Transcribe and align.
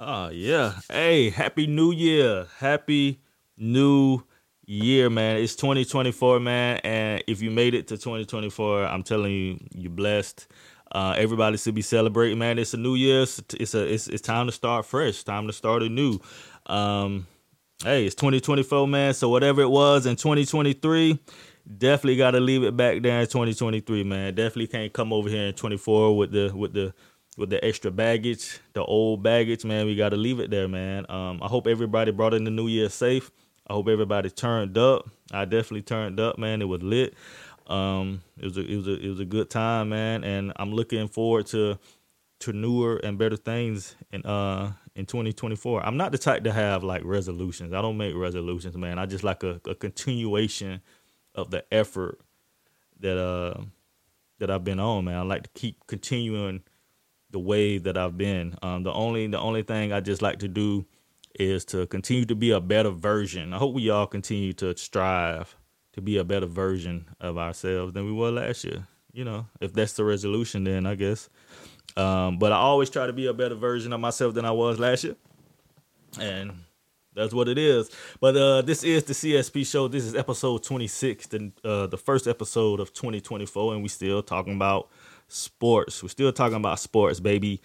Oh 0.00 0.28
yeah. 0.30 0.72
Hey, 0.90 1.30
happy 1.30 1.68
new 1.68 1.92
year. 1.92 2.48
Happy 2.58 3.20
new 3.56 4.22
year, 4.66 5.08
man. 5.08 5.36
It's 5.36 5.54
2024, 5.54 6.40
man. 6.40 6.80
And 6.82 7.22
if 7.28 7.40
you 7.40 7.52
made 7.52 7.74
it 7.74 7.86
to 7.88 7.96
2024, 7.96 8.86
I'm 8.86 9.04
telling 9.04 9.32
you, 9.32 9.60
you're 9.72 9.92
blessed. 9.92 10.48
Uh, 10.90 11.14
everybody 11.16 11.56
should 11.58 11.76
be 11.76 11.82
celebrating, 11.82 12.38
man. 12.38 12.58
It's 12.58 12.74
a 12.74 12.76
new 12.76 12.96
year. 12.96 13.22
It's, 13.22 13.40
it's 13.58 13.74
a 13.74 13.92
it's, 13.92 14.08
it's 14.08 14.20
time 14.20 14.46
to 14.46 14.52
start 14.52 14.84
fresh. 14.84 15.22
Time 15.22 15.46
to 15.46 15.52
start 15.52 15.84
anew. 15.84 16.18
Um, 16.66 17.28
hey, 17.84 18.04
it's 18.06 18.16
2024, 18.16 18.88
man. 18.88 19.14
So 19.14 19.28
whatever 19.28 19.60
it 19.60 19.70
was 19.70 20.06
in 20.06 20.16
2023, 20.16 21.20
definitely 21.78 22.16
got 22.16 22.32
to 22.32 22.40
leave 22.40 22.64
it 22.64 22.76
back 22.76 23.00
there 23.00 23.20
in 23.20 23.26
2023, 23.26 24.02
man. 24.02 24.34
Definitely 24.34 24.66
can't 24.66 24.92
come 24.92 25.12
over 25.12 25.28
here 25.28 25.46
in 25.46 25.54
24 25.54 26.16
with 26.16 26.32
the 26.32 26.52
with 26.52 26.72
the 26.72 26.92
with 27.36 27.50
the 27.50 27.64
extra 27.64 27.90
baggage, 27.90 28.60
the 28.72 28.84
old 28.84 29.22
baggage, 29.22 29.64
man. 29.64 29.86
We 29.86 29.96
got 29.96 30.10
to 30.10 30.16
leave 30.16 30.40
it 30.40 30.50
there, 30.50 30.68
man. 30.68 31.06
Um, 31.08 31.42
I 31.42 31.48
hope 31.48 31.66
everybody 31.66 32.12
brought 32.12 32.34
in 32.34 32.44
the 32.44 32.50
new 32.50 32.68
year 32.68 32.88
safe. 32.88 33.30
I 33.66 33.72
hope 33.72 33.88
everybody 33.88 34.30
turned 34.30 34.76
up. 34.76 35.08
I 35.32 35.44
definitely 35.44 35.82
turned 35.82 36.20
up, 36.20 36.38
man. 36.38 36.62
It 36.62 36.66
was 36.66 36.82
lit. 36.82 37.14
Um, 37.66 38.22
it 38.38 38.44
was 38.44 38.56
a, 38.58 38.60
it 38.60 38.76
was 38.76 38.88
a, 38.88 39.00
it 39.00 39.08
was 39.08 39.20
a 39.20 39.24
good 39.24 39.48
time, 39.48 39.88
man, 39.88 40.22
and 40.22 40.52
I'm 40.56 40.72
looking 40.72 41.08
forward 41.08 41.46
to 41.46 41.78
to 42.40 42.52
newer 42.52 42.96
and 42.96 43.16
better 43.16 43.36
things 43.36 43.96
in 44.12 44.22
uh 44.26 44.72
in 44.94 45.06
2024. 45.06 45.84
I'm 45.84 45.96
not 45.96 46.12
the 46.12 46.18
type 46.18 46.44
to 46.44 46.52
have 46.52 46.84
like 46.84 47.02
resolutions. 47.04 47.72
I 47.72 47.80
don't 47.80 47.96
make 47.96 48.14
resolutions, 48.14 48.76
man. 48.76 48.98
I 48.98 49.06
just 49.06 49.24
like 49.24 49.42
a, 49.42 49.60
a 49.66 49.74
continuation 49.74 50.82
of 51.34 51.50
the 51.50 51.64
effort 51.72 52.20
that 53.00 53.16
uh 53.16 53.62
that 54.40 54.50
I've 54.50 54.64
been 54.64 54.80
on, 54.80 55.06
man. 55.06 55.16
I 55.16 55.22
like 55.22 55.44
to 55.44 55.50
keep 55.54 55.86
continuing 55.86 56.62
the 57.34 57.40
way 57.40 57.78
that 57.78 57.98
I've 57.98 58.16
been. 58.16 58.54
Um, 58.62 58.84
the 58.84 58.92
only 58.92 59.26
the 59.26 59.40
only 59.40 59.64
thing 59.64 59.92
I 59.92 60.00
just 60.00 60.22
like 60.22 60.38
to 60.38 60.48
do 60.48 60.86
is 61.38 61.64
to 61.66 61.84
continue 61.88 62.24
to 62.26 62.36
be 62.36 62.52
a 62.52 62.60
better 62.60 62.90
version. 62.90 63.52
I 63.52 63.58
hope 63.58 63.74
we 63.74 63.90
all 63.90 64.06
continue 64.06 64.52
to 64.54 64.76
strive 64.76 65.56
to 65.94 66.00
be 66.00 66.16
a 66.16 66.24
better 66.24 66.46
version 66.46 67.06
of 67.20 67.36
ourselves 67.36 67.92
than 67.92 68.06
we 68.06 68.12
were 68.12 68.30
last 68.30 68.62
year. 68.64 68.86
You 69.12 69.24
know, 69.24 69.46
if 69.60 69.72
that's 69.72 69.94
the 69.94 70.04
resolution, 70.04 70.62
then 70.62 70.86
I 70.86 70.94
guess. 70.94 71.28
Um, 71.96 72.38
but 72.38 72.52
I 72.52 72.56
always 72.56 72.88
try 72.88 73.08
to 73.08 73.12
be 73.12 73.26
a 73.26 73.34
better 73.34 73.56
version 73.56 73.92
of 73.92 73.98
myself 73.98 74.34
than 74.34 74.44
I 74.44 74.52
was 74.52 74.78
last 74.78 75.02
year, 75.02 75.16
and 76.20 76.52
that's 77.14 77.34
what 77.34 77.48
it 77.48 77.58
is. 77.58 77.90
But 78.20 78.36
uh, 78.36 78.62
this 78.62 78.84
is 78.84 79.02
the 79.04 79.12
CSP 79.12 79.66
show. 79.66 79.88
This 79.88 80.04
is 80.04 80.14
episode 80.14 80.62
26, 80.62 81.26
the 81.26 81.52
uh, 81.64 81.86
the 81.88 81.98
first 81.98 82.28
episode 82.28 82.78
of 82.78 82.92
2024, 82.92 83.74
and 83.74 83.82
we 83.82 83.88
still 83.88 84.22
talking 84.22 84.54
about 84.54 84.88
sports. 85.28 86.02
We're 86.02 86.08
still 86.08 86.32
talking 86.32 86.56
about 86.56 86.78
sports, 86.80 87.20
baby, 87.20 87.60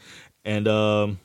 and 0.45 0.67
um, 0.67 1.19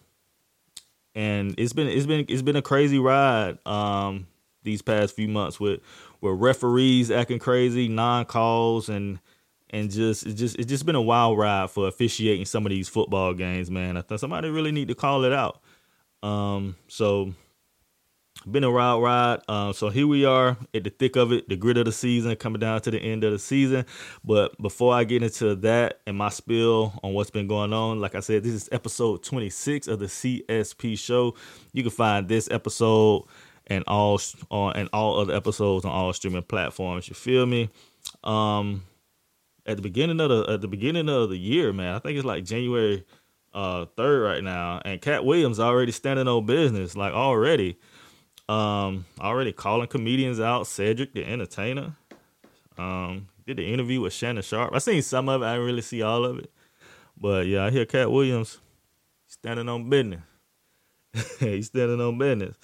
and 1.15 1.55
it's 1.59 1.73
been 1.73 1.89
it's 1.89 2.07
been 2.07 2.27
it's 2.29 2.43
been 2.43 2.57
a 2.57 2.63
crazy 2.63 2.99
ride 2.99 3.59
um 3.67 4.27
these 4.63 4.83
past 4.83 5.15
few 5.15 5.29
months 5.29 5.61
with 5.61 5.81
with 6.21 6.41
referees 6.41 7.11
acting 7.11 7.39
crazy, 7.39 7.89
non 7.89 8.25
calls, 8.25 8.89
and 8.89 9.21
and 9.71 9.91
just 9.91 10.27
it's 10.27 10.39
just 10.39 10.57
it's 10.57 10.69
just 10.69 10.87
been 10.87 10.95
a 10.95 11.03
wild 11.03 11.39
ride 11.39 11.71
for 11.71 11.87
officiating 11.87 12.47
some 12.47 12.67
of 12.67 12.71
these 12.71 12.89
football 12.89 13.35
games, 13.35 13.71
man. 13.71 13.97
I 13.97 14.03
think 14.03 14.21
somebody 14.21 14.49
really 14.49 14.73
need 14.73 14.89
to 14.89 14.95
call 14.95 15.25
it 15.25 15.33
out. 15.33 15.61
Um, 16.23 16.77
so 16.89 17.35
been 18.47 18.65
a 18.65 18.71
wild 18.71 19.03
ride. 19.03 19.41
Uh, 19.49 19.73
so 19.73 19.89
here 19.89 20.07
we 20.07 20.25
are 20.25 20.57
at 20.75 20.85
the 20.85 20.91
thick 20.91 21.17
of 21.17 21.33
it, 21.33 21.49
the 21.49 21.57
grit 21.57 21.79
of 21.79 21.87
the 21.87 21.93
season, 21.93 22.37
coming 22.37 22.61
down 22.61 22.81
to 22.83 22.91
the 22.91 22.99
end 22.99 23.25
of 23.25 23.33
the 23.33 23.39
season. 23.39 23.87
But 24.25 24.61
before 24.61 24.95
I 24.95 25.05
get 25.05 25.23
into 25.23 25.55
that 25.57 26.01
and 26.07 26.17
my 26.17 26.29
spill 26.29 26.93
on 27.03 27.15
what's 27.15 27.31
been 27.31 27.47
going 27.47 27.73
on, 27.73 28.01
like 28.01 28.15
I 28.15 28.21
said, 28.21 28.43
this 28.43 28.53
is 28.53 28.69
episode 28.73 29.23
26 29.23 29.89
of 29.89 29.99
the 29.99 30.07
CSP 30.07 30.99
show. 30.99 31.35
You 31.73 31.83
can 31.83 31.91
find 31.91 32.29
this 32.29 32.51
episode 32.51 33.25
and 33.67 33.85
all 33.87 34.21
on 34.51 34.77
and 34.77 34.89
all 34.93 35.21
other 35.21 35.35
episodes 35.35 35.85
on 35.85 35.93
all 35.93 36.13
streaming 36.13 36.43
platforms. 36.43 37.09
You 37.09 37.15
feel 37.15 37.47
me? 37.47 37.71
Um, 38.23 38.83
at 39.67 39.77
the 39.77 39.83
beginning 39.83 40.21
of 40.21 40.29
the 40.29 40.53
at 40.53 40.61
the 40.61 40.69
beginning 40.69 41.09
of 41.09 41.31
the 41.31 41.39
year, 41.39 41.73
man, 41.73 41.95
I 41.95 41.99
think 41.99 42.17
it's 42.19 42.27
like 42.27 42.45
January 42.45 43.05
uh 43.55 43.87
third 43.97 44.23
right 44.23 44.45
now, 44.45 44.83
and 44.85 45.01
Katt 45.01 45.25
Williams 45.25 45.61
already 45.61 45.93
standing 45.93 46.29
on 46.29 46.45
business, 46.45 46.97
like 46.97 47.15
already. 47.15 47.79
Um, 48.49 49.07
already 49.21 49.53
calling 49.53 49.89
comedians 49.89 50.41
out. 50.41 50.67
Cedric 50.67 51.15
the 51.15 51.25
Entertainer. 51.25 51.97
Um, 52.77 53.29
did 53.47 53.59
the 53.59 53.73
interview 53.73 54.01
with 54.01 54.13
Shannon 54.13 54.43
Sharpe. 54.43 54.75
I 54.75 54.79
seen 54.79 55.03
some 55.03 55.29
of 55.29 55.43
it. 55.43 55.47
I 55.47 55.55
didn't 55.55 55.67
really 55.67 55.83
see 55.83 56.03
all 56.03 56.25
of 56.25 56.39
it, 56.39 56.51
but 57.17 57.47
yeah, 57.47 57.65
I 57.65 57.71
hear 57.71 57.85
Katt 57.85 58.11
Williams 58.11 58.59
standing 59.27 59.69
on 59.69 59.89
business. 59.89 60.23
He's 61.41 61.67
standing 61.67 62.01
on 62.01 62.19
business. 62.19 62.57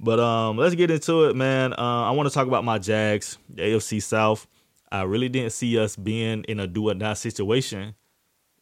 But 0.00 0.20
um, 0.20 0.58
let's 0.58 0.74
get 0.74 0.90
into 0.90 1.24
it, 1.24 1.36
man. 1.36 1.72
Uh, 1.72 2.02
I 2.02 2.10
want 2.10 2.28
to 2.28 2.34
talk 2.34 2.46
about 2.46 2.64
my 2.64 2.78
Jags, 2.78 3.38
the 3.48 3.62
AFC 3.62 4.02
South. 4.02 4.46
I 4.90 5.02
really 5.02 5.28
didn't 5.28 5.52
see 5.52 5.78
us 5.78 5.96
being 5.96 6.44
in 6.44 6.60
a 6.60 6.66
do 6.66 6.90
or 6.90 6.94
die 6.94 7.14
situation 7.14 7.94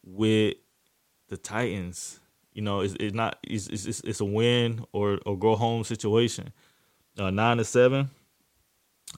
with 0.03 0.55
the 1.29 1.37
Titans. 1.37 2.19
You 2.53 2.61
know, 2.61 2.81
it's, 2.81 2.95
it's 2.99 3.15
not 3.15 3.37
it's, 3.43 3.67
it's 3.67 3.99
it's 4.01 4.19
a 4.19 4.25
win 4.25 4.85
or 4.93 5.19
or 5.25 5.37
go 5.37 5.55
home 5.55 5.83
situation. 5.83 6.53
Uh, 7.17 7.29
nine 7.29 7.57
to 7.57 7.63
seven. 7.63 8.09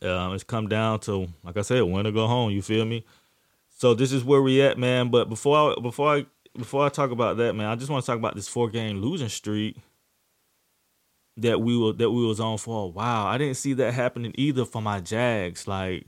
Um, 0.02 0.34
it's 0.34 0.44
come 0.44 0.68
down 0.68 1.00
to 1.02 1.28
like 1.44 1.58
I 1.58 1.62
said, 1.62 1.82
win 1.82 2.08
or 2.08 2.12
go 2.12 2.28
home. 2.28 2.52
You 2.52 2.62
feel 2.62 2.86
me? 2.86 3.06
So 3.70 3.94
this 3.94 4.12
is 4.12 4.24
where 4.24 4.42
we 4.42 4.62
at, 4.62 4.78
man. 4.78 5.10
But 5.10 5.30
before 5.30 5.72
I 5.72 5.82
before 5.82 6.16
I 6.16 6.26
before 6.58 6.86
I 6.86 6.90
talk 6.90 7.12
about 7.12 7.38
that, 7.38 7.54
man, 7.54 7.68
I 7.68 7.76
just 7.76 7.90
want 7.90 8.04
to 8.04 8.12
talk 8.12 8.18
about 8.18 8.36
this 8.36 8.48
four 8.48 8.70
game 8.70 9.02
losing 9.02 9.30
streak 9.30 9.78
that 11.38 11.62
we 11.62 11.78
were 11.78 11.94
that 11.94 12.10
we 12.12 12.26
was 12.26 12.40
on 12.40 12.58
for 12.58 12.86
a 12.86 12.88
while. 12.88 13.28
I 13.28 13.38
didn't 13.38 13.58
see 13.58 13.74
that 13.74 13.94
happening 13.94 14.34
either 14.38 14.66
for 14.66 14.82
my 14.82 15.02
Jags. 15.02 15.68
Like 15.68 16.06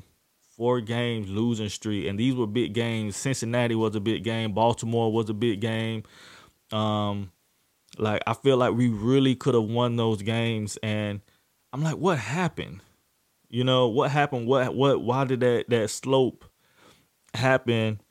four 0.55 0.81
games 0.81 1.29
losing 1.29 1.69
streak, 1.69 2.07
and 2.07 2.19
these 2.19 2.35
were 2.35 2.47
big 2.47 2.73
games. 2.73 3.16
Cincinnati 3.16 3.75
was 3.75 3.95
a 3.95 3.99
big 3.99 4.23
game. 4.23 4.53
Baltimore 4.53 5.11
was 5.11 5.29
a 5.29 5.33
big 5.33 5.59
game. 5.59 6.03
Um, 6.72 7.31
like 7.97 8.22
I 8.28 8.33
feel 8.33 8.57
like 8.57 8.73
we 8.73 8.89
really 8.89 9.35
could 9.35 9.53
have 9.53 9.63
won 9.63 9.95
those 9.95 10.22
games, 10.22 10.78
and 10.83 11.22
I'm 11.73 11.83
like, 11.83 11.97
what 11.97 12.17
happened? 12.17 12.81
You 13.50 13.63
know, 13.63 13.88
what 13.88 14.11
happened? 14.11 14.47
What 14.47 14.75
what? 14.75 15.01
Why 15.01 15.23
did 15.25 15.39
that 15.41 15.69
that 15.69 15.89
slope 15.89 16.45
happen? 17.33 18.01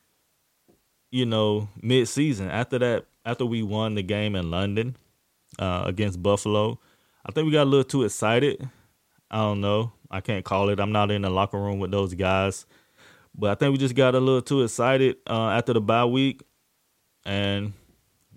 You 1.11 1.25
know, 1.25 1.69
mid 1.81 2.07
season 2.07 2.49
after 2.49 2.79
that, 2.79 3.05
after 3.25 3.45
we 3.45 3.63
won 3.63 3.95
the 3.95 4.03
game 4.03 4.35
in 4.35 4.51
London 4.51 4.97
uh, 5.59 5.83
against 5.85 6.21
Buffalo, 6.21 6.79
I 7.25 7.31
think 7.31 7.45
we 7.45 7.51
got 7.51 7.63
a 7.63 7.69
little 7.69 7.83
too 7.83 8.03
excited. 8.03 8.69
I 9.29 9.37
don't 9.37 9.61
know. 9.61 9.93
I 10.09 10.21
can't 10.21 10.45
call 10.45 10.69
it. 10.69 10.79
I'm 10.79 10.91
not 10.91 11.11
in 11.11 11.21
the 11.21 11.29
locker 11.29 11.59
room 11.59 11.79
with 11.79 11.91
those 11.91 12.13
guys, 12.13 12.65
but 13.35 13.51
I 13.51 13.55
think 13.55 13.73
we 13.73 13.77
just 13.77 13.95
got 13.95 14.15
a 14.15 14.19
little 14.19 14.41
too 14.41 14.63
excited 14.63 15.17
uh, 15.29 15.49
after 15.49 15.73
the 15.73 15.81
bye 15.81 16.05
week, 16.05 16.43
and 17.25 17.73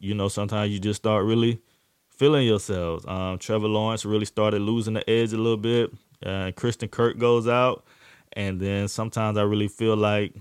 you 0.00 0.14
know, 0.14 0.28
sometimes 0.28 0.72
you 0.72 0.80
just 0.80 1.00
start 1.00 1.24
really 1.24 1.60
feeling 2.08 2.46
yourselves. 2.46 3.04
Um, 3.06 3.38
Trevor 3.38 3.68
Lawrence 3.68 4.04
really 4.04 4.24
started 4.24 4.60
losing 4.62 4.94
the 4.94 5.08
edge 5.08 5.32
a 5.32 5.36
little 5.36 5.56
bit. 5.56 5.92
Uh, 6.24 6.50
Christian 6.56 6.88
Kirk 6.88 7.18
goes 7.18 7.46
out, 7.46 7.84
and 8.32 8.58
then 8.58 8.88
sometimes 8.88 9.38
I 9.38 9.42
really 9.42 9.68
feel 9.68 9.96
like 9.96 10.34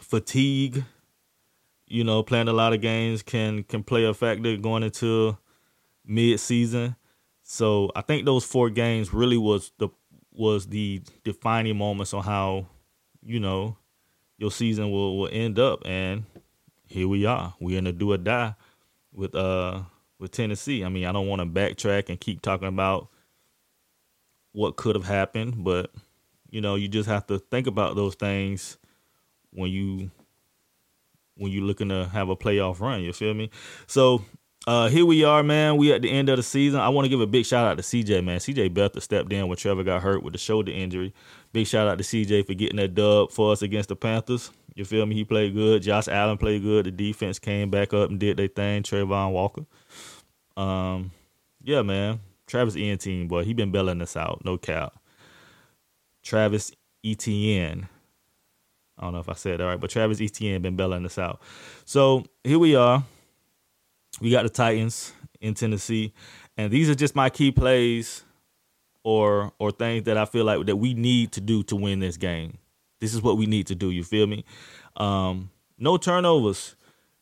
fatigue. 0.00 0.84
You 1.86 2.04
know, 2.04 2.22
playing 2.22 2.48
a 2.48 2.52
lot 2.52 2.72
of 2.72 2.80
games 2.80 3.22
can 3.22 3.62
can 3.62 3.82
play 3.82 4.04
a 4.04 4.12
factor 4.12 4.56
going 4.56 4.82
into 4.82 5.36
mid 6.04 6.40
season. 6.40 6.96
So 7.42 7.90
I 7.96 8.02
think 8.02 8.24
those 8.26 8.44
four 8.44 8.68
games 8.68 9.14
really 9.14 9.38
was 9.38 9.72
the 9.78 9.88
was 10.32 10.66
the 10.66 11.02
defining 11.24 11.76
moments 11.76 12.12
on 12.12 12.22
how 12.22 12.66
you 13.22 13.40
know 13.40 13.76
your 14.36 14.50
season 14.50 14.90
will, 14.90 15.18
will 15.18 15.30
end 15.32 15.58
up 15.58 15.82
and 15.84 16.24
here 16.88 17.08
we 17.08 17.26
are. 17.26 17.54
We're 17.60 17.78
in 17.78 17.86
a 17.86 17.92
do 17.92 18.12
or 18.12 18.18
die 18.18 18.54
with 19.12 19.34
uh 19.34 19.82
with 20.18 20.32
Tennessee. 20.32 20.84
I 20.84 20.88
mean, 20.88 21.04
I 21.06 21.12
don't 21.12 21.28
want 21.28 21.40
to 21.40 21.46
backtrack 21.46 22.08
and 22.08 22.20
keep 22.20 22.42
talking 22.42 22.68
about 22.68 23.08
what 24.52 24.76
could 24.76 24.96
have 24.96 25.06
happened, 25.06 25.62
but 25.64 25.92
you 26.50 26.60
know, 26.60 26.74
you 26.74 26.88
just 26.88 27.08
have 27.08 27.26
to 27.28 27.38
think 27.38 27.66
about 27.66 27.94
those 27.94 28.14
things 28.14 28.78
when 29.52 29.70
you 29.70 30.10
when 31.36 31.52
you're 31.52 31.64
looking 31.64 31.88
to 31.90 32.06
have 32.06 32.28
a 32.28 32.36
playoff 32.36 32.80
run. 32.80 33.02
You 33.02 33.12
feel 33.12 33.34
me? 33.34 33.50
So 33.86 34.24
uh, 34.66 34.88
here 34.88 35.06
we 35.06 35.24
are, 35.24 35.42
man. 35.42 35.76
We 35.76 35.92
at 35.92 36.02
the 36.02 36.10
end 36.10 36.28
of 36.28 36.36
the 36.36 36.42
season. 36.42 36.80
I 36.80 36.88
want 36.88 37.04
to 37.04 37.08
give 37.08 37.20
a 37.20 37.26
big 37.26 37.46
shout 37.46 37.66
out 37.66 37.76
to 37.76 37.82
CJ, 37.82 38.24
man. 38.24 38.38
CJ 38.38 38.70
Beathard 38.74 39.02
stepped 39.02 39.32
in 39.32 39.46
when 39.48 39.56
Trevor 39.56 39.84
got 39.84 40.02
hurt 40.02 40.22
with 40.22 40.32
the 40.32 40.38
shoulder 40.38 40.72
injury. 40.72 41.14
Big 41.52 41.66
shout 41.66 41.88
out 41.88 41.98
to 41.98 42.04
CJ 42.04 42.46
for 42.46 42.54
getting 42.54 42.76
that 42.76 42.94
dub 42.94 43.30
for 43.30 43.52
us 43.52 43.62
against 43.62 43.88
the 43.88 43.96
Panthers. 43.96 44.50
You 44.78 44.84
feel 44.84 45.04
me? 45.06 45.16
He 45.16 45.24
played 45.24 45.54
good. 45.54 45.82
Josh 45.82 46.06
Allen 46.06 46.38
played 46.38 46.62
good. 46.62 46.86
The 46.86 46.92
defense 46.92 47.40
came 47.40 47.68
back 47.68 47.92
up 47.92 48.10
and 48.10 48.20
did 48.20 48.36
their 48.36 48.46
thing. 48.46 48.84
Travon 48.84 49.32
Walker. 49.32 49.64
Um, 50.56 51.10
yeah, 51.64 51.82
man. 51.82 52.20
Travis 52.46 52.76
Etienne, 52.76 53.26
boy, 53.26 53.42
he 53.42 53.54
been 53.54 53.72
belling 53.72 54.00
us 54.00 54.16
out. 54.16 54.40
No 54.44 54.56
cap. 54.56 54.96
Travis 56.22 56.70
Etienne. 57.04 57.88
I 58.96 59.02
don't 59.02 59.14
know 59.14 59.18
if 59.18 59.28
I 59.28 59.32
said 59.32 59.58
that 59.58 59.64
right, 59.64 59.80
but 59.80 59.90
Travis 59.90 60.20
Etienne 60.20 60.62
been 60.62 60.76
belling 60.76 61.04
us 61.04 61.18
out. 61.18 61.42
So 61.84 62.24
here 62.44 62.60
we 62.60 62.76
are. 62.76 63.02
We 64.20 64.30
got 64.30 64.44
the 64.44 64.48
Titans 64.48 65.12
in 65.40 65.54
Tennessee. 65.54 66.14
And 66.56 66.70
these 66.70 66.88
are 66.88 66.94
just 66.94 67.16
my 67.16 67.30
key 67.30 67.50
plays 67.50 68.22
or 69.02 69.52
or 69.58 69.72
things 69.72 70.04
that 70.04 70.16
I 70.16 70.24
feel 70.24 70.44
like 70.44 70.66
that 70.66 70.76
we 70.76 70.94
need 70.94 71.32
to 71.32 71.40
do 71.40 71.64
to 71.64 71.74
win 71.74 71.98
this 71.98 72.16
game. 72.16 72.58
This 73.00 73.14
is 73.14 73.22
what 73.22 73.36
we 73.36 73.46
need 73.46 73.66
to 73.68 73.74
do. 73.74 73.90
You 73.90 74.04
feel 74.04 74.26
me? 74.26 74.44
Um, 74.96 75.50
no 75.78 75.96
turnovers. 75.96 76.74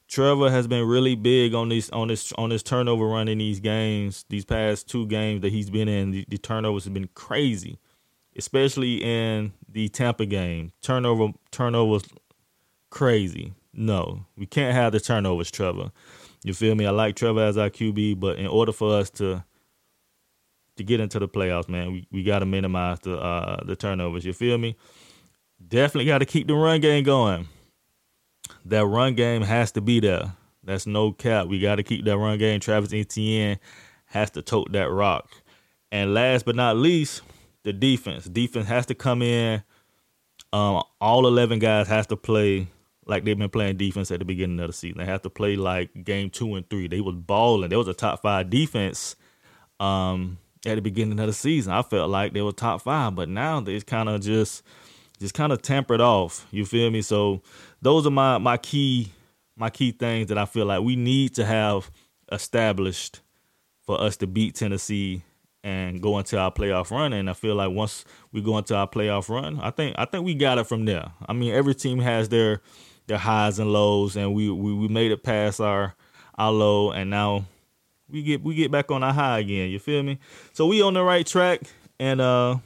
Trevor 0.09 0.51
has 0.51 0.67
been 0.67 0.87
really 0.87 1.17
big 1.17 1.53
on 1.53 1.69
this 1.69 1.91
on 1.91 2.09
this 2.09 2.33
on 2.35 2.51
this 2.51 2.63
turnover 2.63 3.07
run 3.07 3.29
in 3.29 3.39
these 3.39 3.59
games. 3.61 4.25
These 4.29 4.45
past 4.45 4.89
two 4.89 5.07
games 5.07 5.43
that 5.43 5.51
he's 5.53 5.69
been 5.69 5.89
in, 5.89 6.13
the, 6.13 6.25
the 6.29 6.39
turnovers 6.39 6.85
have 6.85 6.95
been 6.95 7.09
crazy, 7.15 7.79
especially 8.37 9.03
in 9.03 9.53
the 9.69 9.89
Tampa 9.89 10.25
game. 10.25 10.71
Turnover 10.81 11.33
turnovers 11.51 12.05
crazy. 12.91 13.53
No, 13.73 14.25
we 14.37 14.47
can't 14.47 14.75
have 14.75 14.93
the 14.93 15.01
turnovers, 15.01 15.51
Trevor. 15.51 15.91
You 16.45 16.55
feel 16.55 16.77
me? 16.77 16.87
I 16.87 16.91
like 16.91 17.17
Trevor 17.17 17.43
as 17.43 17.59
our 17.59 17.69
QB, 17.69 18.21
but 18.21 18.39
in 18.39 18.47
order 18.47 18.73
for 18.73 18.97
us 18.97 19.11
to 19.11 19.45
to 20.77 20.85
get 20.85 21.01
into 21.01 21.19
the 21.19 21.29
playoffs, 21.29 21.69
man, 21.69 21.93
we, 21.93 22.07
we 22.13 22.23
got 22.23 22.39
to 22.41 22.47
minimize 22.47 23.01
the 23.01 23.19
uh, 23.19 23.65
the 23.65 23.75
turnovers. 23.75 24.25
You 24.25 24.33
feel 24.33 24.57
me? 24.57 24.77
Definitely 25.65 26.07
got 26.07 26.19
to 26.19 26.27
keep 26.27 26.47
the 26.47 26.55
run 26.55 26.81
game 26.81 27.05
going. 27.05 27.49
That 28.65 28.87
run 28.87 29.15
game 29.15 29.43
has 29.43 29.73
to 29.73 29.81
be 29.81 30.01
there. 30.01 30.33
That's 30.63 30.87
no 30.87 31.13
cap. 31.13 31.47
We 31.47 31.61
got 31.61 31.77
to 31.77 31.83
keep 31.83 32.05
that 32.05 32.19
run 32.19 32.39
game. 32.39 32.61
Travis 32.61 32.93
Etienne 32.93 33.59
has 34.07 34.31
to 34.33 34.43
tote 34.43 34.73
that 34.73 34.91
rock. 34.91 35.31
And 35.93 36.15
last 36.15 36.45
but 36.45 36.57
not 36.57 36.77
least, 36.77 37.23
the 37.63 37.73
defense. 37.73 38.25
Defense 38.27 38.67
has 38.69 38.87
to 38.87 38.95
come 38.95 39.23
in. 39.23 39.63
Um, 40.53 40.83
all 41.01 41.27
eleven 41.27 41.59
guys 41.59 41.89
has 41.89 42.07
to 42.09 42.17
play 42.17 42.69
like 43.07 43.25
they've 43.25 43.39
been 43.39 43.51
playing 43.51 43.77
defense 43.77 44.11
at 44.11 44.19
the 44.19 44.25
beginning 44.25 44.61
of 44.61 44.69
the 44.69 44.73
season. 44.73 44.99
They 44.99 45.05
have 45.05 45.23
to 45.23 45.31
play 45.31 45.57
like 45.57 46.05
game 46.05 46.31
two 46.31 46.55
and 46.55 46.69
three. 46.69 46.89
They 46.89 47.01
was 47.01 47.15
balling. 47.15 47.71
They 47.71 47.77
was 47.77 47.89
a 47.89 47.95
top 47.95 48.23
five 48.23 48.51
defense 48.51 49.17
um, 49.79 50.39
at 50.65 50.75
the 50.75 50.83
beginning 50.83 51.19
of 51.21 51.27
the 51.27 51.33
season. 51.33 51.73
I 51.73 51.83
felt 51.83 52.11
like 52.11 52.33
they 52.33 52.43
were 52.43 52.53
top 52.53 52.83
five, 52.83 53.15
but 53.15 53.29
now 53.29 53.61
they 53.61 53.81
kind 53.81 54.09
of 54.09 54.21
just 54.21 54.63
just 55.19 55.35
kind 55.35 55.53
of 55.53 55.63
tempered 55.63 56.01
off. 56.01 56.47
You 56.51 56.65
feel 56.65 56.91
me? 56.91 57.03
So 57.03 57.43
those 57.83 58.07
are 58.07 58.11
my 58.11 58.39
my 58.39 58.57
key 58.57 59.13
my 59.57 59.71
key 59.71 59.93
things 59.93 60.29
that 60.29 60.39
I 60.39 60.45
feel 60.45 60.67
like 60.67 60.83
we 60.83 60.97
need 60.97 61.35
to 61.37 61.45
have 61.45 61.91
established 62.31 63.21
for 63.87 64.01
us 64.01 64.17
to 64.19 64.27
beat 64.27 64.55
Tennessee 64.55 65.23
and 65.65 66.01
go 66.01 66.19
into 66.19 66.39
our 66.39 66.53
playoff 66.53 66.91
run. 66.91 67.13
And 67.13 67.29
I 67.31 67.33
feel 67.33 67.55
like 67.55 67.71
once 67.71 68.05
we 68.33 68.41
go 68.41 68.59
into 68.59 68.77
our 68.77 68.87
playoff 68.87 69.29
run, 69.29 69.59
I 69.61 69.71
think 69.71 69.97
I 69.99 70.05
think 70.05 70.25
we 70.25 70.35
got 70.35 70.59
it 70.59 70.65
from 70.67 70.85
there. 70.85 71.11
I 71.29 71.33
mean, 71.33 71.53
every 71.53 71.75
team 71.75 71.99
has 72.01 72.29
their 72.29 72.61
their 73.07 73.19
highs 73.19 73.59
and 73.59 73.73
lows, 73.73 74.17
and 74.17 74.35
we 74.35 74.51
we, 74.51 74.75
we 74.75 74.89
made 74.89 75.13
it 75.13 75.23
past 75.23 75.61
our 75.61 75.95
our 76.37 76.53
low, 76.53 76.93
and 76.93 77.11
now 77.11 77.47
we 78.09 78.23
get 78.23 78.43
we 78.43 78.55
get 78.55 78.71
back 78.71 78.91
on 78.91 79.03
our 79.03 79.13
high 79.13 79.41
again. 79.41 79.71
You 79.71 79.79
feel 79.79 80.03
me? 80.03 80.19
So 80.53 80.67
we 80.67 80.83
on 80.83 80.95
the 80.95 81.03
right 81.03 81.27
track, 81.27 81.63
and 81.99 82.21
uh, 82.21 82.59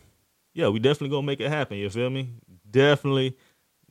yeah, 0.52 0.68
we 0.68 0.78
definitely 0.78 1.10
gonna 1.10 1.26
make 1.26 1.40
it 1.40 1.48
happen. 1.48 1.76
You 1.78 1.90
feel 1.90 2.10
me? 2.10 2.30
Definitely 2.70 3.36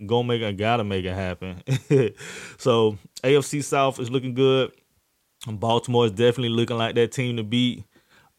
gonna 0.06 0.28
make 0.28 0.42
it. 0.42 0.58
Gotta 0.58 0.84
make 0.84 1.06
it 1.06 1.14
happen. 1.14 1.62
so 2.58 2.98
AFC 3.24 3.64
South 3.64 4.00
is 4.00 4.10
looking 4.10 4.34
good. 4.34 4.72
Baltimore 5.48 6.06
is 6.06 6.12
definitely 6.12 6.50
looking 6.50 6.78
like 6.78 6.96
that 6.96 7.12
team 7.12 7.38
to 7.38 7.44
beat. 7.44 7.84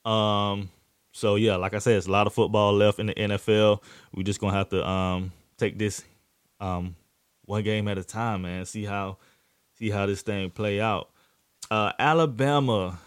Um, 0.04 0.68
so 1.12 1.36
yeah, 1.36 1.56
like 1.56 1.74
I 1.74 1.78
said, 1.78 1.96
it's 1.96 2.06
a 2.06 2.10
lot 2.10 2.26
of 2.26 2.34
football 2.34 2.72
left 2.72 2.98
in 2.98 3.06
the 3.06 3.14
NFL. 3.14 3.82
We 4.14 4.22
just 4.22 4.40
gonna 4.40 4.56
have 4.56 4.68
to 4.70 4.86
um 4.86 5.32
take 5.58 5.78
this 5.78 6.04
um 6.60 6.96
one 7.44 7.62
game 7.62 7.88
at 7.88 7.98
a 7.98 8.04
time, 8.04 8.42
man. 8.42 8.64
See 8.66 8.84
how 8.84 9.18
see 9.78 9.90
how 9.90 10.06
this 10.06 10.22
thing 10.22 10.50
play 10.50 10.80
out. 10.80 11.10
Uh, 11.70 11.92
Alabama 11.98 12.98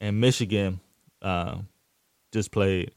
and 0.00 0.20
Michigan 0.20 0.80
uh, 1.22 1.58
just 2.32 2.50
played, 2.50 2.92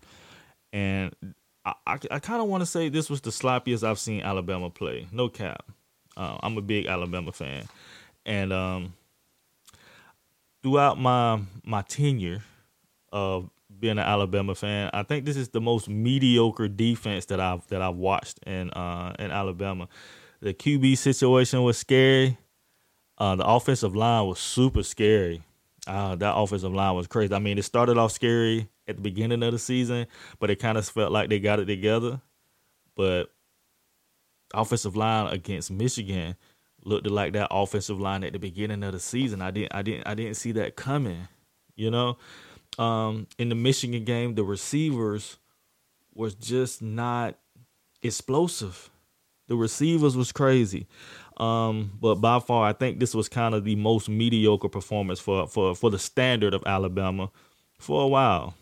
and 0.71 1.15
I 1.65 1.73
I, 1.85 1.99
I 2.11 2.19
kind 2.19 2.41
of 2.41 2.47
want 2.47 2.61
to 2.61 2.65
say 2.65 2.89
this 2.89 3.09
was 3.09 3.21
the 3.21 3.29
sloppiest 3.29 3.87
I've 3.87 3.99
seen 3.99 4.21
Alabama 4.21 4.69
play. 4.69 5.07
No 5.11 5.29
cap. 5.29 5.65
Uh, 6.15 6.37
I'm 6.41 6.57
a 6.57 6.61
big 6.61 6.85
Alabama 6.85 7.31
fan, 7.31 7.67
and 8.25 8.53
um, 8.53 8.93
throughout 10.61 10.99
my 10.99 11.41
my 11.63 11.81
tenure 11.83 12.43
of 13.11 13.49
being 13.79 13.97
an 13.97 13.99
Alabama 13.99 14.55
fan, 14.55 14.89
I 14.93 15.03
think 15.03 15.25
this 15.25 15.37
is 15.37 15.49
the 15.49 15.61
most 15.61 15.89
mediocre 15.89 16.67
defense 16.67 17.25
that 17.25 17.39
I've 17.39 17.65
that 17.67 17.81
I've 17.81 17.95
watched 17.95 18.39
in 18.45 18.69
uh, 18.71 19.15
in 19.19 19.31
Alabama. 19.31 19.87
The 20.41 20.53
QB 20.53 20.97
situation 20.97 21.63
was 21.63 21.77
scary. 21.77 22.37
Uh, 23.17 23.35
the 23.35 23.45
offensive 23.45 23.95
line 23.95 24.27
was 24.27 24.39
super 24.39 24.83
scary. 24.83 25.41
Uh, 25.85 26.15
that 26.15 26.35
offensive 26.35 26.73
line 26.73 26.95
was 26.95 27.07
crazy. 27.07 27.33
I 27.33 27.39
mean, 27.39 27.57
it 27.57 27.63
started 27.63 27.97
off 27.97 28.11
scary 28.11 28.69
at 28.87 28.95
the 28.97 29.01
beginning 29.01 29.43
of 29.43 29.51
the 29.51 29.59
season, 29.59 30.07
but 30.39 30.49
it 30.49 30.57
kind 30.57 30.77
of 30.77 30.87
felt 30.87 31.11
like 31.11 31.29
they 31.29 31.39
got 31.39 31.59
it 31.59 31.65
together. 31.65 32.21
But 32.95 33.31
offensive 34.53 34.95
line 34.95 35.33
against 35.33 35.71
Michigan 35.71 36.35
looked 36.85 37.07
like 37.07 37.33
that 37.33 37.47
offensive 37.49 37.99
line 37.99 38.23
at 38.23 38.33
the 38.33 38.39
beginning 38.39 38.83
of 38.83 38.93
the 38.93 38.99
season. 38.99 39.41
I 39.41 39.51
didn't, 39.51 39.73
I 39.73 39.81
didn't, 39.81 40.07
I 40.07 40.13
didn't 40.13 40.35
see 40.35 40.51
that 40.53 40.75
coming. 40.75 41.27
You 41.75 41.89
know, 41.89 42.17
um, 42.77 43.27
in 43.37 43.49
the 43.49 43.55
Michigan 43.55 44.03
game, 44.03 44.35
the 44.35 44.43
receivers 44.43 45.37
was 46.13 46.35
just 46.35 46.81
not 46.81 47.35
explosive. 48.01 48.89
The 49.47 49.55
receivers 49.55 50.15
was 50.15 50.31
crazy. 50.31 50.87
Um, 51.37 51.91
but 51.99 52.15
by 52.15 52.39
far, 52.39 52.67
I 52.67 52.73
think 52.73 52.99
this 52.99 53.15
was 53.15 53.27
kind 53.27 53.55
of 53.55 53.63
the 53.63 53.75
most 53.75 54.07
mediocre 54.07 54.69
performance 54.69 55.19
for 55.19 55.47
for 55.47 55.75
for 55.75 55.89
the 55.89 55.97
standard 55.97 56.53
of 56.53 56.63
Alabama 56.65 57.31
for 57.79 58.03
a 58.03 58.07
while. 58.07 58.53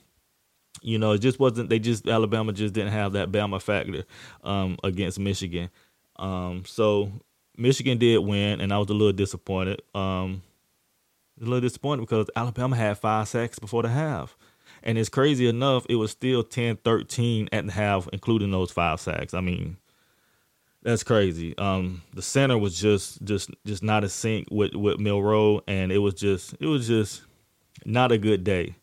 You 0.81 0.98
know, 0.98 1.12
it 1.12 1.19
just 1.19 1.39
wasn't. 1.39 1.69
They 1.69 1.80
just 1.80 2.07
Alabama 2.07 2.54
just 2.54 2.74
didn't 2.74 2.92
have 2.92 3.13
that 3.13 3.31
Bama 3.31 3.62
factor 3.62 4.04
um, 4.44 4.78
against 4.83 5.19
Michigan. 5.19 5.69
Um, 6.18 6.63
so 6.66 7.12
Michigan 7.57 7.98
did 7.98 8.19
win, 8.19 8.62
and 8.62 8.74
I 8.74 8.78
was 8.78 8.89
a 8.89 8.94
little 8.94 9.13
disappointed. 9.13 9.81
Um, 9.94 10.42
a 11.39 11.45
little 11.45 11.62
disappointed 11.62 12.01
because 12.01 12.30
Alabama 12.36 12.75
had 12.75 12.98
five 12.98 13.28
sacks 13.28 13.60
before 13.60 13.83
the 13.83 13.89
half. 13.89 14.36
And 14.83 14.98
it's 14.98 15.10
crazy 15.10 15.48
enough, 15.48 15.86
it 15.89 15.95
was 15.95 16.12
still 16.12 16.44
10 16.44 16.78
13 16.78 17.50
at 17.51 17.66
the 17.66 17.72
half, 17.72 18.07
including 18.12 18.51
those 18.51 18.72
five 18.72 19.00
sacks. 19.00 19.33
I 19.33 19.42
mean, 19.42 19.78
that's 20.81 21.04
crazy. 21.04 21.56
Um, 21.57 22.01
the 22.13 22.22
center 22.22 22.57
was 22.57 22.80
just 22.80 23.24
just 23.24 23.51
just 23.66 23.83
not 23.83 24.04
a 24.04 24.10
sync 24.10 24.48
with 24.50 24.74
with 24.74 25.00
Milroe, 25.00 25.62
and 25.68 25.92
it 25.92 26.00
was 26.00 26.16
just 26.16 26.56
it 26.60 26.66
was 26.66 26.88
just 26.88 27.22
not 27.86 28.12
a 28.12 28.18
good 28.18 28.44
day. 28.44 28.76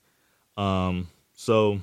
Um, 0.56 1.08
so 1.40 1.80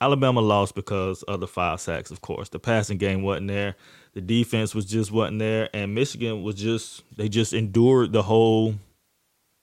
Alabama 0.00 0.40
lost 0.40 0.74
because 0.74 1.22
of 1.24 1.40
the 1.40 1.46
five 1.46 1.78
sacks. 1.78 2.10
Of 2.10 2.22
course, 2.22 2.48
the 2.48 2.58
passing 2.58 2.96
game 2.96 3.22
wasn't 3.22 3.48
there. 3.48 3.76
The 4.14 4.22
defense 4.22 4.74
was 4.74 4.86
just 4.86 5.12
wasn't 5.12 5.40
there, 5.40 5.68
and 5.74 5.94
Michigan 5.94 6.42
was 6.42 6.54
just 6.54 7.02
they 7.14 7.28
just 7.28 7.52
endured 7.52 8.12
the 8.12 8.22
whole 8.22 8.76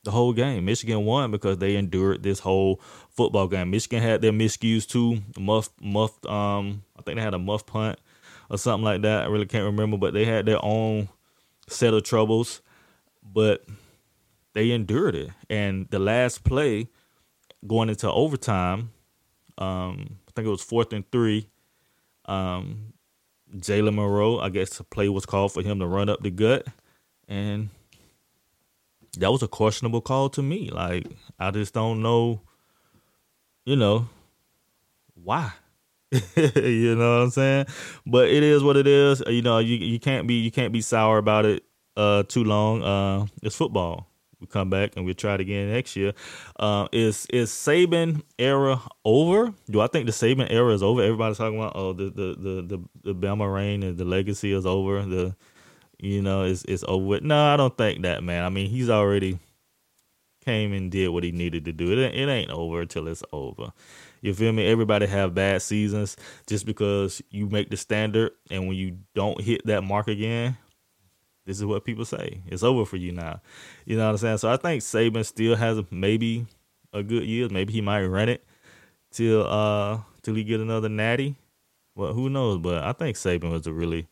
the 0.03 0.11
whole 0.11 0.31
game. 0.31 0.65
Michigan 0.65 1.05
won 1.05 1.31
because 1.31 1.57
they 1.57 1.75
endured 1.75 2.21
this 2.21 2.39
whole 2.39 2.79
football 3.09 3.47
game. 3.47 3.71
Michigan 3.71 4.03
had 4.03 4.21
their 4.21 4.31
miscues 4.31 4.87
too. 4.87 5.23
Muff 5.39 5.69
muffed 5.81 6.23
um 6.27 6.83
I 6.95 7.01
think 7.01 7.17
they 7.17 7.23
had 7.23 7.33
a 7.33 7.39
muff 7.39 7.65
punt 7.65 7.97
or 8.51 8.59
something 8.59 8.85
like 8.85 9.01
that. 9.01 9.23
I 9.23 9.25
really 9.25 9.47
can't 9.47 9.65
remember, 9.65 9.97
but 9.97 10.13
they 10.13 10.25
had 10.25 10.45
their 10.45 10.63
own 10.63 11.09
set 11.67 11.95
of 11.95 12.03
troubles, 12.03 12.61
but 13.23 13.65
they 14.53 14.69
endured 14.69 15.15
it. 15.15 15.31
And 15.49 15.89
the 15.89 15.97
last 15.97 16.43
play 16.43 16.89
going 17.65 17.89
into 17.89 18.11
overtime, 18.11 18.91
um, 19.57 20.17
I 20.27 20.31
think 20.35 20.47
it 20.47 20.51
was 20.51 20.61
fourth 20.61 20.93
and 20.93 21.09
three. 21.11 21.49
Um, 22.25 22.93
Jalen 23.55 23.95
Milroe, 23.95 24.39
I 24.39 24.49
guess 24.49 24.77
the 24.77 24.83
play 24.83 25.09
was 25.09 25.25
called 25.25 25.53
for 25.53 25.61
him 25.61 25.79
to 25.79 25.87
run 25.87 26.09
up 26.09 26.21
the 26.21 26.31
gut, 26.31 26.65
and 27.27 27.69
that 29.17 29.31
was 29.31 29.43
a 29.43 29.47
questionable 29.47 30.01
call 30.01 30.29
to 30.29 30.41
me. 30.41 30.69
Like 30.69 31.07
I 31.39 31.51
just 31.51 31.73
don't 31.73 32.01
know, 32.01 32.41
you 33.65 33.75
know, 33.75 34.09
why. 35.13 35.53
you 36.35 36.95
know 36.95 37.17
what 37.17 37.23
I'm 37.23 37.29
saying? 37.31 37.65
But 38.05 38.29
it 38.29 38.43
is 38.43 38.63
what 38.63 38.77
it 38.77 38.87
is. 38.87 39.21
You 39.27 39.41
know, 39.41 39.59
you 39.59 39.77
you 39.77 39.99
can't 39.99 40.27
be 40.27 40.35
you 40.35 40.51
can't 40.51 40.73
be 40.73 40.81
sour 40.81 41.17
about 41.17 41.45
it 41.45 41.63
uh 41.97 42.23
too 42.23 42.43
long. 42.43 42.83
Uh 42.83 43.27
it's 43.41 43.55
football. 43.55 44.07
We 44.45 44.51
come 44.51 44.69
back 44.69 44.91
and 44.95 45.05
we'll 45.05 45.15
try 45.15 45.33
it 45.35 45.41
again 45.41 45.71
next 45.71 45.95
year. 45.95 46.13
Uh 46.59 46.87
is 46.91 47.25
is 47.31 47.49
Saban 47.49 48.21
era 48.37 48.81
over? 49.03 49.53
Do 49.69 49.81
I 49.81 49.87
think 49.87 50.05
the 50.05 50.11
Saban 50.11 50.51
era 50.51 50.73
is 50.73 50.83
over? 50.83 51.01
Everybody's 51.01 51.37
talking 51.37 51.59
about 51.59 51.73
oh 51.75 51.93
the 51.93 52.05
the 52.05 52.35
the 52.37 52.61
the, 52.61 53.13
the 53.13 53.15
Bama 53.15 53.51
reign 53.51 53.83
and 53.83 53.97
the 53.97 54.05
legacy 54.05 54.51
is 54.51 54.65
over. 54.65 55.01
The 55.03 55.35
you 55.99 56.21
know, 56.21 56.43
it's 56.43 56.63
it's 56.65 56.83
over. 56.87 57.19
No, 57.21 57.53
I 57.53 57.57
don't 57.57 57.75
think 57.77 58.03
that, 58.03 58.23
man. 58.23 58.43
I 58.43 58.49
mean, 58.49 58.69
he's 58.69 58.89
already 58.89 59.39
came 60.43 60.73
and 60.73 60.91
did 60.91 61.09
what 61.09 61.23
he 61.23 61.31
needed 61.31 61.65
to 61.65 61.73
do. 61.73 61.91
It, 61.91 61.97
it 62.13 62.29
ain't 62.29 62.51
over 62.51 62.81
until 62.81 63.07
it's 63.07 63.23
over. 63.33 63.71
You 64.21 64.33
feel 64.33 64.51
me? 64.51 64.65
Everybody 64.67 65.05
have 65.07 65.33
bad 65.33 65.61
seasons 65.61 66.17
just 66.47 66.65
because 66.65 67.21
you 67.29 67.47
make 67.47 67.69
the 67.69 67.77
standard 67.77 68.31
and 68.49 68.67
when 68.67 68.77
you 68.77 68.99
don't 69.13 69.41
hit 69.41 69.65
that 69.65 69.83
mark 69.83 70.07
again, 70.07 70.57
this 71.45 71.57
is 71.57 71.65
what 71.65 71.85
people 71.85 72.05
say. 72.05 72.41
It's 72.47 72.63
over 72.63 72.85
for 72.85 72.97
you 72.97 73.11
now. 73.11 73.41
You 73.85 73.97
know 73.97 74.05
what 74.05 74.11
I'm 74.11 74.17
saying? 74.17 74.37
So 74.39 74.49
I 74.51 74.57
think 74.57 74.81
Saban 74.81 75.25
still 75.25 75.55
has 75.55 75.79
maybe 75.91 76.45
a 76.93 77.03
good 77.03 77.23
year. 77.23 77.47
Maybe 77.49 77.73
he 77.73 77.81
might 77.81 78.05
run 78.05 78.29
it 78.29 78.43
till 79.11 79.45
uh 79.47 79.99
till 80.23 80.35
he 80.35 80.43
get 80.43 80.59
another 80.59 80.89
natty. 80.89 81.35
Well, 81.95 82.13
who 82.13 82.29
knows? 82.29 82.57
But 82.59 82.83
I 82.83 82.91
think 82.93 83.15
Saban 83.15 83.51
was 83.51 83.67
a 83.67 83.73
really, 83.73 84.07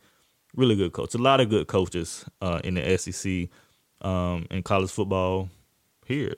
really 0.56 0.76
good 0.76 0.94
coach. 0.94 1.16
A 1.16 1.18
lot 1.18 1.42
of 1.42 1.50
good 1.50 1.68
coaches 1.68 2.24
uh, 2.42 2.62
in 2.64 2.76
the 2.76 2.98
SEC 2.98 3.50
um, 4.02 4.46
in 4.50 4.64
college 4.64 4.90
football 4.90 5.50
here. 6.06 6.34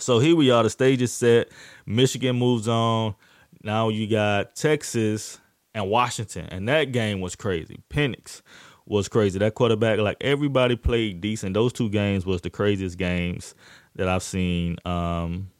So 0.00 0.18
here 0.18 0.34
we 0.34 0.50
are. 0.50 0.64
The 0.64 0.70
stage 0.70 1.00
is 1.02 1.12
set. 1.12 1.48
Michigan 1.86 2.36
moves 2.36 2.66
on. 2.66 3.14
Now 3.62 3.88
you 3.88 4.08
got 4.08 4.56
Texas 4.56 5.38
and 5.74 5.88
Washington, 5.88 6.46
and 6.50 6.68
that 6.68 6.92
game 6.92 7.20
was 7.20 7.36
crazy. 7.36 7.78
Penix 7.90 8.42
was 8.88 9.08
crazy. 9.08 9.38
That 9.38 9.54
quarterback, 9.54 9.98
like 9.98 10.16
everybody 10.20 10.76
played 10.76 11.20
decent. 11.20 11.54
Those 11.54 11.72
two 11.72 11.90
games 11.90 12.24
was 12.24 12.40
the 12.40 12.50
craziest 12.50 12.96
games 12.98 13.54
that 13.96 14.08
I've 14.08 14.22
seen 14.22 14.76
um, 14.84 15.50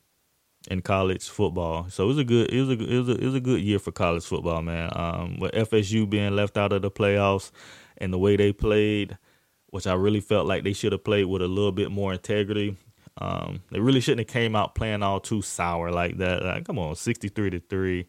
in 0.71 0.81
college 0.83 1.29
football. 1.29 1.89
So 1.91 2.05
it 2.05 2.07
was 2.09 2.19
a 2.19 2.25
good, 2.25 2.51
it 2.51 2.61
was 2.61 2.71
a, 2.71 2.73
it 2.73 2.99
was 2.99 3.09
a, 3.09 3.13
it 3.13 3.25
was 3.25 3.35
a 3.35 3.41
good 3.41 3.61
year 3.61 3.79
for 3.79 3.93
college 3.93 4.25
football, 4.25 4.63
man. 4.63 4.91
Um, 4.95 5.39
with 5.39 5.53
FSU 5.53 6.09
being 6.09 6.35
left 6.35 6.57
out 6.57 6.73
of 6.73 6.83
the 6.83 6.91
playoffs 6.91 7.51
and 7.99 8.13
the 8.13 8.19
way 8.19 8.37
they 8.37 8.53
played, 8.53 9.19
which 9.67 9.87
I 9.87 9.95
really 9.95 10.21
felt 10.21 10.47
like 10.47 10.65
they 10.65 10.73
should 10.73 10.93
have 10.93 11.05
played 11.05 11.27
with 11.27 11.43
a 11.43 11.49
little 11.49 11.73
bit 11.73 11.91
more 11.91 12.13
integrity. 12.13 12.77
Um, 13.21 13.63
they 13.71 13.81
really 13.81 14.01
shouldn't 14.01 14.29
have 14.29 14.33
came 14.33 14.55
out 14.57 14.75
playing 14.75 15.03
all 15.03 15.21
too 15.21 15.43
sour 15.43 15.91
like 15.91 16.19
that. 16.19 16.45
Like, 16.45 16.65
come 16.65 16.79
on, 16.79 16.95
sixty 16.95 17.29
three 17.29 17.51
to 17.51 17.61
three. 17.61 18.07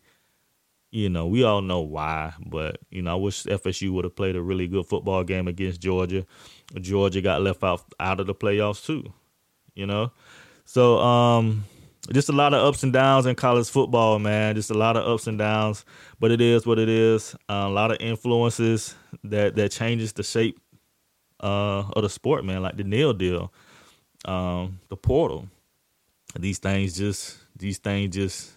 You 0.92 1.10
know, 1.10 1.28
we 1.28 1.44
all 1.44 1.62
know 1.62 1.82
why, 1.82 2.34
but 2.44 2.80
you 2.90 3.04
know, 3.04 3.12
I 3.12 3.16
wish 3.16 3.44
FSU 3.44 3.92
would 3.92 4.06
have 4.06 4.16
played 4.16 4.36
a 4.36 4.42
really 4.42 4.68
good 4.68 4.88
football 4.88 5.24
game 5.24 5.48
against 5.48 5.82
Georgia. 5.82 6.26
Georgia 6.82 7.22
got 7.22 7.42
left 7.42 7.64
out 7.64 7.84
out 8.00 8.20
of 8.20 8.26
the 8.28 8.34
playoffs 8.34 8.84
too. 8.84 9.14
You 9.76 9.86
know, 9.86 10.12
so 10.66 10.98
um, 10.98 11.66
just 12.12 12.30
a 12.30 12.32
lot 12.34 12.54
of 12.56 12.66
ups 12.66 12.82
and 12.82 12.92
downs 12.92 13.28
in 13.28 13.36
college 13.36 13.70
football, 13.70 14.18
man. 14.18 14.56
Just 14.56 14.72
a 14.72 14.74
lot 14.74 14.98
of 14.98 15.08
ups 15.08 15.28
and 15.28 15.38
downs, 15.38 15.86
but 16.20 16.32
it 16.32 16.42
is 16.42 16.66
what 16.66 16.80
it 16.80 16.90
is. 16.90 17.36
Uh, 17.48 17.66
a 17.68 17.70
lot 17.70 17.92
of 17.92 17.98
influences 18.00 18.96
that 19.24 19.56
that 19.56 19.72
changes 19.72 20.14
the 20.14 20.24
shape 20.24 20.60
uh, 21.40 21.84
of 21.94 22.02
the 22.02 22.10
sport, 22.10 22.44
man. 22.44 22.64
Like 22.64 22.78
the 22.78 22.84
NIL 22.84 23.14
deal, 23.14 23.54
um, 24.26 24.80
the 24.90 24.98
portal. 24.98 25.48
These 26.38 26.60
things 26.60 26.98
just 26.98 27.38
these 27.56 27.78
things 27.78 28.16
just 28.16 28.52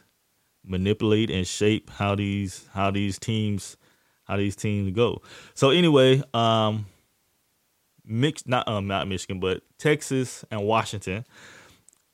manipulate 0.65 1.31
and 1.31 1.47
shape 1.47 1.91
how 1.91 2.15
these 2.15 2.69
how 2.73 2.91
these 2.91 3.19
teams 3.19 3.77
how 4.25 4.37
these 4.37 4.57
teams 4.57 4.93
go. 4.93 5.21
So 5.55 5.71
anyway, 5.71 6.23
um, 6.33 6.87
mix 8.05 8.47
not 8.47 8.67
um 8.69 8.87
not 8.87 9.09
Michigan, 9.09 9.41
but 9.41 9.63
Texas 9.79 10.45
and 10.51 10.65
Washington 10.65 11.25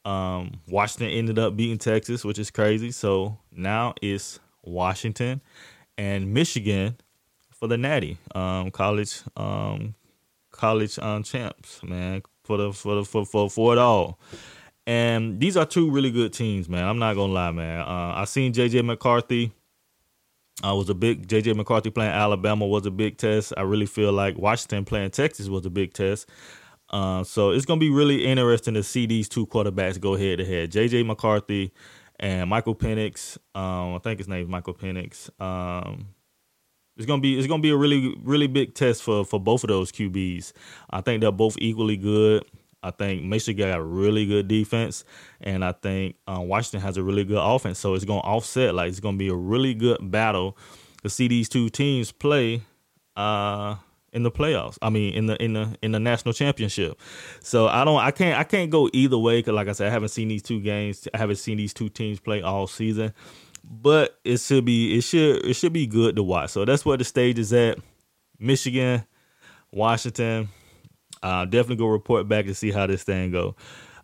um, 0.09 0.61
Washington 0.69 1.11
ended 1.11 1.38
up 1.38 1.55
beating 1.55 1.76
Texas, 1.78 2.25
which 2.25 2.38
is 2.38 2.50
crazy. 2.50 2.90
So 2.90 3.38
now 3.52 3.95
it's 4.00 4.40
Washington 4.62 5.43
and 5.99 6.33
Michigan 6.33 6.97
for 7.52 7.69
the 7.69 7.76
Natty 7.76 8.17
um, 8.35 8.71
college 8.71 9.21
um, 9.37 9.95
college 10.50 10.99
um, 10.99 11.23
champs, 11.23 11.83
man, 11.83 12.23
for 12.45 12.57
the 12.57 12.73
for 12.73 12.97
the 12.97 13.05
for, 13.05 13.26
for 13.26 13.50
for 13.50 13.73
it 13.75 13.78
all. 13.78 14.19
And 14.88 15.38
these 15.38 15.54
are 15.59 15.66
two 15.66 15.90
really 15.90 16.11
good 16.11 16.33
teams, 16.33 16.66
man. 16.66 16.83
I'm 16.88 16.99
not 16.99 17.14
gonna 17.14 17.30
lie, 17.30 17.50
man. 17.50 17.83
Uh, 17.83 18.14
I 18.16 18.25
seen 18.25 18.54
JJ 18.54 18.87
McCarthy. 18.87 19.52
I 20.62 20.73
was 20.73 20.88
a 20.88 20.95
big 20.95 21.28
JJ 21.28 21.57
McCarthy 21.57 21.90
playing 21.90 22.12
Alabama 22.12 22.66
was 22.66 22.87
a 22.87 22.90
big 22.90 23.18
test. 23.18 23.52
I 23.59 23.62
really 23.62 23.85
feel 23.85 24.12
like 24.14 24.38
Washington 24.38 24.87
playing 24.87 25.11
Texas 25.11 25.49
was 25.49 25.66
a 25.66 25.71
big 25.71 25.92
test. 25.92 26.26
Uh, 26.88 27.23
so 27.23 27.50
it's 27.50 27.66
to 27.66 27.76
be 27.76 27.90
really 27.90 28.25
interesting 28.25 28.73
to 28.73 28.83
see 28.83 29.04
these 29.04 29.28
two 29.28 29.47
quarterbacks 29.47 30.00
go 30.00 30.16
head 30.16 30.38
to 30.38 30.45
head. 30.47 30.73
JJ 30.73 31.04
McCarthy 31.04 31.71
and 32.18 32.49
Michael 32.49 32.75
Penix. 32.75 33.37
Um, 33.54 33.95
I 33.95 33.99
think 33.99 34.18
his 34.18 34.26
name 34.26 34.45
is 34.45 34.49
Michael 34.49 34.73
Penix. 34.73 35.28
Um, 35.38 36.09
it's 36.97 37.04
gonna 37.04 37.21
be 37.21 37.37
it's 37.38 37.47
gonna 37.47 37.62
be 37.62 37.71
a 37.71 37.76
really 37.76 38.16
really 38.23 38.47
big 38.47 38.73
test 38.73 39.02
for 39.02 39.23
for 39.23 39.38
both 39.38 39.64
of 39.64 39.68
those 39.68 39.92
QBs. 39.92 40.54
I 40.88 41.02
think 41.02 41.21
they're 41.21 41.30
both 41.30 41.59
equally 41.59 41.99
good. 41.99 42.47
I 42.83 42.91
think 42.91 43.25
Michigan 43.25 43.69
got 43.69 43.79
a 43.79 43.83
really 43.83 44.27
good 44.27 44.49
defense, 44.49 45.05
and 45.41 45.65
I 45.65 45.73
think 45.73 46.17
uh, 46.27 46.41
Washington 46.41 46.81
has 46.81 46.97
a 46.97 47.03
really 47.03 47.25
good 47.25 47.43
offense. 47.43 47.79
So 47.79 47.95
it's 47.95 48.05
gonna 48.05 48.21
offset. 48.21 48.75
Like 48.75 48.89
it's 48.89 49.01
gonna 49.01 49.17
be 49.17 49.29
a 49.29 49.35
really 49.35 49.75
good 49.75 50.11
battle 50.11 50.57
to 51.03 51.11
see 51.11 51.29
these 51.29 51.49
two 51.49 51.69
teams 51.69 52.13
play. 52.13 52.63
Uh, 53.17 53.75
in 54.13 54.23
the 54.23 54.31
playoffs. 54.31 54.79
I 54.81 54.91
mean, 54.91 55.15
in 55.15 55.27
the 55.27 55.43
in 55.43 55.53
the 55.53 55.77
in 55.83 55.93
the 55.93 56.01
national 56.01 56.33
championship. 56.33 56.99
So 57.41 57.69
I 57.69 57.85
don't, 57.85 58.01
I 58.01 58.11
can't, 58.11 58.39
I 58.39 58.45
can't 58.45 58.71
go 58.71 58.89
either 58.93 59.19
way 59.19 59.39
because, 59.39 59.55
like 59.55 59.69
I 59.69 59.73
said, 59.73 59.89
I 59.89 59.91
haven't 59.91 60.09
seen 60.11 60.29
these 60.29 60.43
two 60.43 60.61
games. 60.61 61.07
I 61.13 61.19
haven't 61.19 61.37
seen 61.37 61.57
these 61.59 61.75
two 61.75 61.89
teams 61.89 62.21
play 62.21 62.43
all 62.43 62.67
season. 62.67 63.13
But 63.65 64.19
it 64.25 64.41
should 64.41 64.65
be, 64.65 64.97
it 64.97 65.03
should, 65.03 65.45
it 65.45 65.55
should 65.55 65.75
be 65.75 65.87
good 65.87 66.17
to 66.17 66.23
watch. 66.23 66.51
So 66.51 66.65
that's 66.65 66.87
where 66.87 66.97
the 66.97 67.05
stage 67.05 67.39
is 67.39 67.53
at. 67.53 67.79
Michigan, 68.39 69.05
Washington. 69.73 70.49
Uh, 71.23 71.45
definitely 71.45 71.77
go 71.77 71.87
report 71.87 72.29
back 72.29 72.47
and 72.47 72.57
see 72.57 72.71
how 72.71 72.87
this 72.87 73.03
thing 73.03 73.31
go. 73.31 73.57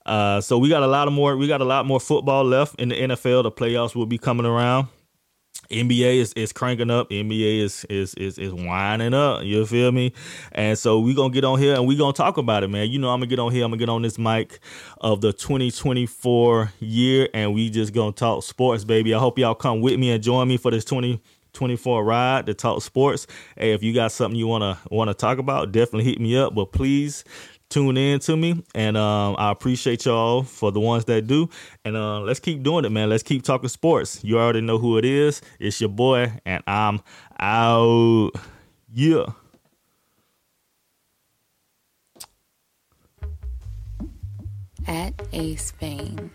Uh, 0.07 0.41
so 0.41 0.59
we 0.59 0.69
got 0.69 0.83
a 0.83 0.87
lot 0.87 1.09
of 1.09 1.15
more. 1.15 1.37
We 1.37 1.49
got 1.49 1.61
a 1.61 1.65
lot 1.65 1.87
more 1.87 2.01
football 2.01 2.45
left 2.45 2.81
in 2.81 2.91
the 2.91 2.95
NFL. 2.95 3.45
The 3.45 3.53
playoffs 3.53 3.95
will 3.95 4.07
be 4.07 4.19
coming 4.19 4.47
around. 4.47 4.89
NBA 5.71 6.17
is, 6.17 6.33
is 6.35 6.53
cranking 6.53 6.91
up. 6.91 7.11
NBA 7.11 7.61
is 7.61 7.85
is 7.89 8.15
is 8.15 8.39
is 8.39 8.53
winding 8.53 9.15
up. 9.15 9.45
You 9.45 9.65
feel 9.65 9.93
me? 9.93 10.13
And 10.53 10.79
so 10.79 11.01
we 11.01 11.15
gonna 11.15 11.33
get 11.33 11.45
on 11.45 11.59
here 11.59 11.75
and 11.75 11.87
we 11.87 11.97
gonna 11.97 12.13
talk 12.13 12.37
about 12.37 12.65
it, 12.65 12.69
man. 12.69 12.91
You 12.91 12.99
know 12.99 13.11
I'm 13.11 13.21
gonna 13.21 13.29
get 13.29 13.39
on 13.39 13.53
here. 13.53 13.65
I'm 13.65 13.71
gonna 13.71 13.79
get 13.79 13.89
on 13.89 14.03
this 14.03 14.19
mic 14.19 14.61
of 15.01 15.21
the 15.21 15.33
2024 15.33 16.73
year, 16.81 17.29
and 17.33 17.55
we 17.55 17.71
just 17.71 17.95
gonna 17.95 18.13
talk 18.13 18.43
sports, 18.43 18.85
baby. 18.85 19.15
I 19.15 19.19
hope 19.19 19.39
y'all 19.39 19.55
come 19.55 19.81
with 19.81 19.99
me 19.99 20.11
and 20.11 20.23
join 20.23 20.49
me 20.49 20.57
for 20.59 20.71
this 20.71 20.85
2024 21.55 22.05
ride 22.05 22.47
to 22.47 22.55
talk 22.55 22.83
sports. 22.83 23.27
Hey, 23.57 23.73
if 23.73 23.83
you 23.83 23.95
got 23.95 24.13
something 24.13 24.39
you 24.39 24.47
wanna 24.47 24.79
wanna 24.91 25.15
talk 25.15 25.39
about, 25.39 25.73
definitely 25.73 26.05
hit 26.05 26.21
me 26.21 26.37
up. 26.37 26.55
But 26.55 26.73
please 26.73 27.25
tune 27.75 27.97
in 27.97 28.21
to 28.21 28.37
me. 28.37 28.63
And 28.75 28.97
um, 28.97 29.35
I 29.39 29.51
appreciate 29.51 30.05
y'all 30.05 30.43
for 30.43 30.71
the 30.71 30.81
ones 30.81 31.05
that 31.07 31.27
do. 31.27 31.49
And 31.85 31.97
uh, 31.97 32.21
let's 32.21 32.41
keep 32.41 32.63
doing 32.63 32.85
it, 32.85 32.91
man. 32.91 33.09
Let's 33.09 33.23
keep 33.23 33.43
talking 33.43 33.69
sports. 33.69 34.23
You 34.23 34.39
already 34.39 34.61
know 34.61 34.79
who 34.79 34.99
it 34.99 35.05
is. 35.05 35.43
It's 35.59 35.81
your 35.81 35.91
boy, 35.91 36.33
and 36.47 36.63
I'm 36.67 37.01
out. 37.39 38.31
Yeah. 38.93 39.27
At 44.87 45.15
Ace 45.33 45.71
Fame. 45.73 46.31